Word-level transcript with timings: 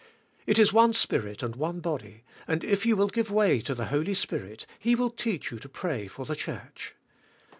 It 0.47 0.57
is 0.57 0.73
one 0.73 0.93
Spirit 0.93 1.43
and 1.43 1.55
one 1.55 1.79
body 1.79 2.23
and 2.47 2.63
if 2.63 2.87
you 2.87 2.95
will 2.95 3.09
g 3.09 3.19
ive 3.19 3.29
way 3.29 3.61
to 3.61 3.75
the 3.75 3.85
Holy 3.93 4.15
Spirit 4.15 4.65
He 4.79 4.95
will 4.95 5.11
teach 5.11 5.51
you. 5.51 5.59
to 5.59 5.69
pray 5.69 6.07
for 6.07 6.25
the 6.25 6.35
church. 6.35 6.95